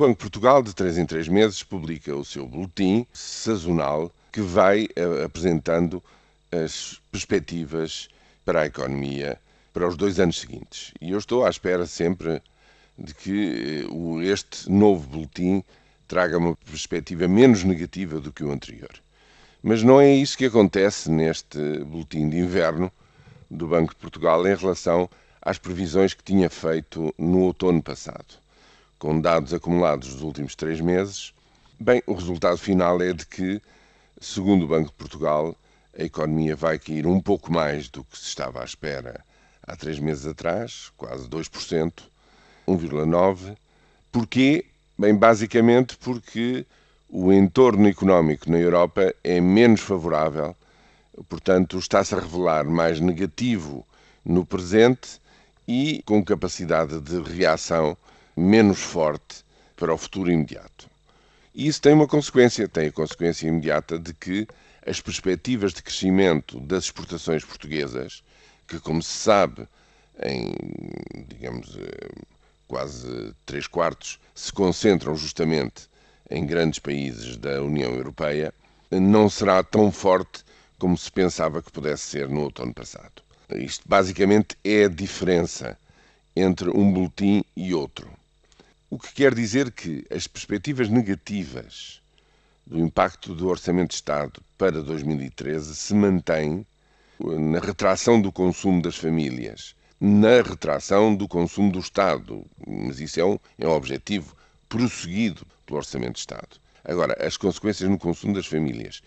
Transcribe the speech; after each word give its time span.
Banco 0.00 0.14
de 0.14 0.30
Portugal, 0.30 0.62
de 0.62 0.74
três 0.74 0.96
em 0.96 1.04
três 1.04 1.28
meses, 1.28 1.62
publica 1.62 2.16
o 2.16 2.24
seu 2.24 2.46
boletim 2.46 3.06
sazonal 3.12 4.10
que 4.32 4.40
vai 4.40 4.84
uh, 4.84 5.26
apresentando 5.26 6.02
as 6.50 6.98
perspectivas 7.12 8.08
para 8.42 8.62
a 8.62 8.66
economia 8.66 9.38
para 9.74 9.86
os 9.86 9.98
dois 9.98 10.18
anos 10.18 10.40
seguintes. 10.40 10.94
E 11.02 11.10
eu 11.10 11.18
estou 11.18 11.44
à 11.44 11.50
espera 11.50 11.84
sempre 11.84 12.40
de 12.98 13.12
que 13.12 13.86
uh, 13.90 14.22
este 14.22 14.72
novo 14.72 15.06
boletim 15.06 15.62
traga 16.08 16.38
uma 16.38 16.56
perspectiva 16.56 17.28
menos 17.28 17.62
negativa 17.62 18.18
do 18.18 18.32
que 18.32 18.42
o 18.42 18.50
anterior. 18.50 18.94
Mas 19.62 19.82
não 19.82 20.00
é 20.00 20.10
isso 20.10 20.38
que 20.38 20.46
acontece 20.46 21.10
neste 21.10 21.58
boletim 21.84 22.30
de 22.30 22.38
inverno 22.38 22.90
do 23.50 23.68
Banco 23.68 23.92
de 23.92 24.00
Portugal 24.00 24.48
em 24.48 24.54
relação 24.54 25.10
às 25.42 25.58
previsões 25.58 26.14
que 26.14 26.24
tinha 26.24 26.48
feito 26.48 27.14
no 27.18 27.40
outono 27.40 27.82
passado 27.82 28.40
com 29.00 29.18
dados 29.18 29.54
acumulados 29.54 30.12
dos 30.12 30.22
últimos 30.22 30.54
três 30.54 30.78
meses, 30.78 31.32
bem, 31.80 32.02
o 32.06 32.12
resultado 32.12 32.58
final 32.58 33.00
é 33.00 33.14
de 33.14 33.26
que, 33.26 33.60
segundo 34.20 34.66
o 34.66 34.68
Banco 34.68 34.90
de 34.90 34.94
Portugal, 34.94 35.56
a 35.98 36.02
economia 36.02 36.54
vai 36.54 36.78
cair 36.78 37.06
um 37.06 37.18
pouco 37.18 37.50
mais 37.50 37.88
do 37.88 38.04
que 38.04 38.18
se 38.18 38.26
estava 38.26 38.60
à 38.60 38.64
espera 38.64 39.24
há 39.66 39.74
três 39.74 39.98
meses 39.98 40.26
atrás, 40.26 40.92
quase 40.98 41.26
2%, 41.28 41.92
1,9%. 42.68 43.56
Porquê? 44.12 44.66
Bem, 44.98 45.16
basicamente 45.16 45.96
porque 45.96 46.66
o 47.08 47.32
entorno 47.32 47.88
económico 47.88 48.50
na 48.50 48.58
Europa 48.58 49.14
é 49.24 49.40
menos 49.40 49.80
favorável, 49.80 50.54
portanto, 51.26 51.78
está-se 51.78 52.14
a 52.14 52.20
revelar 52.20 52.66
mais 52.66 53.00
negativo 53.00 53.86
no 54.22 54.44
presente 54.44 55.18
e 55.66 56.02
com 56.04 56.22
capacidade 56.22 57.00
de 57.00 57.18
reação 57.22 57.96
menos 58.40 58.80
forte 58.80 59.44
para 59.76 59.92
o 59.92 59.98
futuro 59.98 60.30
imediato. 60.30 60.88
E 61.54 61.66
isso 61.66 61.80
tem 61.82 61.92
uma 61.92 62.06
consequência, 62.06 62.68
tem 62.68 62.88
a 62.88 62.92
consequência 62.92 63.46
imediata 63.48 63.98
de 63.98 64.14
que 64.14 64.46
as 64.86 65.00
perspectivas 65.00 65.72
de 65.72 65.82
crescimento 65.82 66.58
das 66.60 66.84
exportações 66.84 67.44
portuguesas, 67.44 68.22
que 68.66 68.80
como 68.80 69.02
se 69.02 69.12
sabe, 69.12 69.68
em 70.22 70.54
digamos 71.28 71.76
eh, 71.76 72.08
quase 72.66 73.34
três 73.44 73.66
quartos, 73.66 74.18
se 74.34 74.52
concentram 74.52 75.14
justamente 75.16 75.88
em 76.30 76.46
grandes 76.46 76.78
países 76.78 77.36
da 77.36 77.62
União 77.62 77.92
Europeia, 77.92 78.54
não 78.90 79.28
será 79.28 79.62
tão 79.62 79.90
forte 79.92 80.44
como 80.78 80.96
se 80.96 81.10
pensava 81.10 81.62
que 81.62 81.70
pudesse 81.70 82.04
ser 82.04 82.28
no 82.28 82.42
outono 82.42 82.72
passado. 82.72 83.22
Isto 83.50 83.88
basicamente 83.88 84.56
é 84.64 84.84
a 84.84 84.88
diferença 84.88 85.76
entre 86.34 86.70
um 86.70 86.92
boletim 86.92 87.44
e 87.56 87.74
outro. 87.74 88.19
O 88.92 88.98
que 88.98 89.12
quer 89.14 89.32
dizer 89.36 89.70
que 89.70 90.04
as 90.10 90.26
perspectivas 90.26 90.88
negativas 90.88 92.02
do 92.66 92.76
impacto 92.76 93.36
do 93.36 93.46
Orçamento 93.46 93.90
de 93.90 93.94
Estado 93.94 94.42
para 94.58 94.82
2013 94.82 95.76
se 95.76 95.94
mantêm 95.94 96.66
na 97.20 97.60
retração 97.60 98.20
do 98.20 98.32
consumo 98.32 98.82
das 98.82 98.96
famílias, 98.96 99.76
na 100.00 100.42
retração 100.42 101.14
do 101.14 101.28
consumo 101.28 101.70
do 101.70 101.78
Estado, 101.78 102.44
mas 102.66 102.98
isso 102.98 103.20
é 103.20 103.24
um, 103.24 103.38
é 103.58 103.68
um 103.68 103.70
objetivo 103.70 104.36
prosseguido 104.68 105.46
pelo 105.64 105.78
Orçamento 105.78 106.14
de 106.14 106.20
Estado. 106.20 106.60
Agora, 106.82 107.16
as 107.24 107.36
consequências 107.36 107.88
no 107.88 107.96
consumo 107.96 108.34
das 108.34 108.46
famílias 108.46 109.02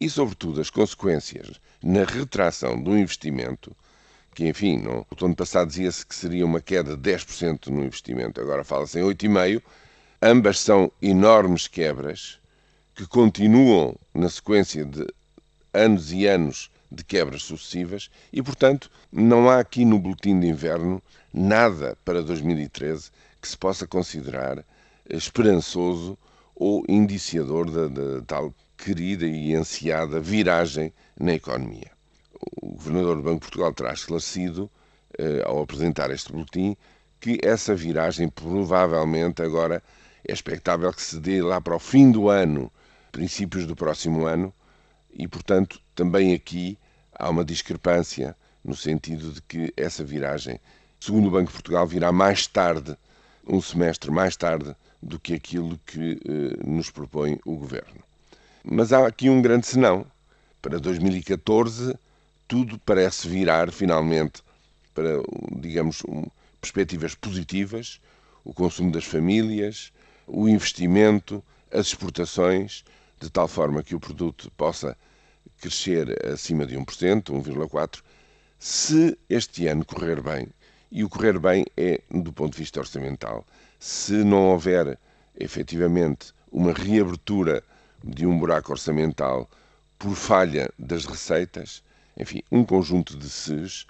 e, 0.00 0.10
sobretudo, 0.10 0.60
as 0.60 0.68
consequências 0.68 1.60
na 1.80 2.02
retração 2.02 2.82
do 2.82 2.98
investimento 2.98 3.70
que, 4.34 4.46
enfim, 4.48 4.78
no 4.78 5.06
ano 5.20 5.34
passado 5.34 5.68
dizia-se 5.68 6.06
que 6.06 6.14
seria 6.14 6.46
uma 6.46 6.60
queda 6.60 6.96
de 6.96 7.10
10% 7.10 7.66
no 7.66 7.84
investimento, 7.84 8.40
agora 8.40 8.62
fala-se 8.62 8.98
em 8.98 9.02
8,5%. 9.02 9.62
Ambas 10.20 10.58
são 10.58 10.90
enormes 11.00 11.68
quebras 11.68 12.38
que 12.94 13.06
continuam 13.06 13.94
na 14.12 14.28
sequência 14.28 14.84
de 14.84 15.06
anos 15.72 16.12
e 16.12 16.26
anos 16.26 16.70
de 16.90 17.04
quebras 17.04 17.42
sucessivas 17.42 18.10
e, 18.32 18.42
portanto, 18.42 18.90
não 19.12 19.48
há 19.48 19.60
aqui 19.60 19.84
no 19.84 19.98
Boletim 19.98 20.40
de 20.40 20.46
Inverno 20.48 21.02
nada 21.32 21.96
para 22.04 22.22
2013 22.22 23.10
que 23.40 23.48
se 23.48 23.56
possa 23.56 23.86
considerar 23.86 24.64
esperançoso 25.08 26.18
ou 26.54 26.84
indiciador 26.88 27.70
da, 27.70 27.88
da 27.88 28.22
tal 28.22 28.54
querida 28.76 29.26
e 29.26 29.54
ansiada 29.54 30.18
viragem 30.20 30.92
na 31.18 31.34
economia 31.34 31.97
Governador 32.78 33.16
do 33.16 33.22
Banco 33.22 33.40
de 33.40 33.40
Portugal 33.40 33.72
terá 33.72 33.92
esclarecido, 33.92 34.70
eh, 35.18 35.42
ao 35.44 35.60
apresentar 35.60 36.12
este 36.12 36.30
boletim, 36.30 36.76
que 37.20 37.40
essa 37.42 37.74
viragem 37.74 38.28
provavelmente 38.28 39.42
agora 39.42 39.82
é 40.26 40.32
expectável 40.32 40.92
que 40.92 41.02
se 41.02 41.18
dê 41.18 41.42
lá 41.42 41.60
para 41.60 41.74
o 41.74 41.80
fim 41.80 42.12
do 42.12 42.28
ano, 42.28 42.70
princípios 43.10 43.66
do 43.66 43.74
próximo 43.74 44.26
ano, 44.26 44.54
e, 45.12 45.26
portanto, 45.26 45.80
também 45.92 46.32
aqui 46.32 46.78
há 47.12 47.28
uma 47.28 47.44
discrepância 47.44 48.36
no 48.64 48.76
sentido 48.76 49.32
de 49.32 49.42
que 49.42 49.72
essa 49.76 50.04
viragem, 50.04 50.60
segundo 51.00 51.26
o 51.26 51.30
Banco 51.32 51.48
de 51.48 51.54
Portugal, 51.54 51.84
virá 51.84 52.12
mais 52.12 52.46
tarde, 52.46 52.96
um 53.44 53.60
semestre 53.60 54.08
mais 54.12 54.36
tarde, 54.36 54.76
do 55.02 55.18
que 55.18 55.34
aquilo 55.34 55.80
que 55.84 56.12
eh, 56.24 56.64
nos 56.64 56.90
propõe 56.90 57.40
o 57.44 57.56
Governo. 57.56 58.04
Mas 58.62 58.92
há 58.92 59.04
aqui 59.04 59.28
um 59.28 59.42
grande 59.42 59.66
senão. 59.66 60.06
Para 60.60 60.78
2014, 60.78 61.96
tudo 62.48 62.78
parece 62.78 63.28
virar 63.28 63.70
finalmente 63.70 64.42
para, 64.94 65.22
digamos, 65.60 66.02
um, 66.08 66.24
perspectivas 66.60 67.14
positivas, 67.14 68.00
o 68.42 68.54
consumo 68.54 68.90
das 68.90 69.04
famílias, 69.04 69.92
o 70.26 70.48
investimento, 70.48 71.44
as 71.70 71.88
exportações, 71.88 72.84
de 73.20 73.28
tal 73.30 73.46
forma 73.46 73.82
que 73.82 73.94
o 73.94 74.00
produto 74.00 74.50
possa 74.56 74.96
crescer 75.60 76.26
acima 76.26 76.64
de 76.66 76.76
1%, 76.76 77.24
1,4%, 77.24 78.02
se 78.58 79.16
este 79.28 79.66
ano 79.66 79.84
correr 79.84 80.20
bem, 80.20 80.48
e 80.90 81.04
o 81.04 81.08
correr 81.08 81.38
bem 81.38 81.66
é 81.76 82.00
do 82.10 82.32
ponto 82.32 82.52
de 82.52 82.58
vista 82.58 82.80
orçamental, 82.80 83.46
se 83.78 84.24
não 84.24 84.48
houver 84.48 84.98
efetivamente 85.38 86.32
uma 86.50 86.72
reabertura 86.72 87.62
de 88.02 88.26
um 88.26 88.38
buraco 88.38 88.72
orçamental 88.72 89.48
por 89.98 90.14
falha 90.14 90.70
das 90.78 91.04
receitas, 91.04 91.82
enfim, 92.18 92.42
um 92.50 92.64
conjunto 92.64 93.16
de 93.16 93.28
SES 93.28 93.86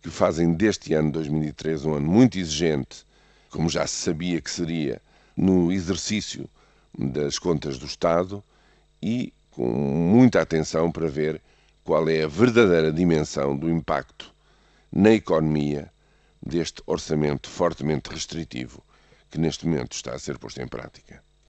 que 0.00 0.10
fazem 0.10 0.54
deste 0.54 0.94
ano 0.94 1.10
2013 1.10 1.88
um 1.88 1.94
ano 1.94 2.06
muito 2.06 2.38
exigente, 2.38 3.04
como 3.50 3.68
já 3.68 3.86
se 3.86 3.96
sabia 3.96 4.40
que 4.40 4.50
seria, 4.50 5.02
no 5.36 5.72
exercício 5.72 6.48
das 6.96 7.38
contas 7.38 7.78
do 7.78 7.86
Estado 7.86 8.42
e 9.02 9.32
com 9.50 9.68
muita 9.68 10.40
atenção 10.40 10.90
para 10.92 11.08
ver 11.08 11.40
qual 11.82 12.08
é 12.08 12.22
a 12.22 12.28
verdadeira 12.28 12.92
dimensão 12.92 13.56
do 13.56 13.68
impacto 13.68 14.32
na 14.92 15.12
economia 15.12 15.90
deste 16.40 16.82
orçamento 16.86 17.48
fortemente 17.48 18.08
restritivo 18.10 18.82
que 19.30 19.38
neste 19.38 19.66
momento 19.66 19.92
está 19.92 20.14
a 20.14 20.18
ser 20.18 20.38
posto 20.38 20.62
em 20.62 20.68
prática. 20.68 21.22